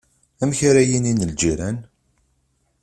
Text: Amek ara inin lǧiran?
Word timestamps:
Amek 0.41 0.59
ara 0.69 0.81
inin 0.95 1.25
lǧiran? 1.31 1.77